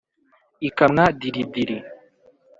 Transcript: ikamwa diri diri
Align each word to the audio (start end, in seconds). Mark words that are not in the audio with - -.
ikamwa 0.67 1.03
diri 1.19 1.43
diri 1.53 1.77